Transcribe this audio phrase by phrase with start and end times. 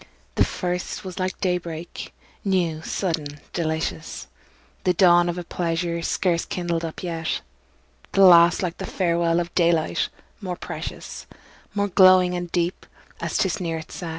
[0.33, 2.11] The first was like day break,
[2.43, 4.25] new, sudden, delicious,
[4.83, 7.41] The dawn of a pleasure scarce kindled up yet;
[8.13, 10.09] The last like the farewell of daylight,
[10.41, 11.27] more precious,
[11.75, 12.87] More glowing and deep,
[13.19, 14.09] as 'tis nearer its set.